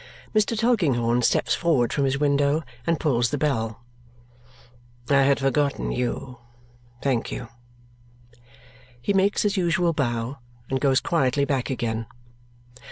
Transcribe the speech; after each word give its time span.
Mr. 0.33 0.57
Tulkinghorn 0.57 1.21
steps 1.21 1.53
forward 1.53 1.93
from 1.93 2.05
his 2.05 2.17
window 2.17 2.63
and 2.87 2.99
pulls 2.99 3.29
the 3.29 3.37
bell. 3.37 3.83
"I 5.11 5.21
had 5.21 5.39
forgotten 5.39 5.91
you. 5.91 6.39
Thank 7.03 7.31
you." 7.31 7.49
He 8.99 9.13
makes 9.13 9.43
his 9.43 9.57
usual 9.57 9.93
bow 9.93 10.39
and 10.71 10.81
goes 10.81 11.01
quietly 11.01 11.45
back 11.45 11.69
again. 11.69 12.07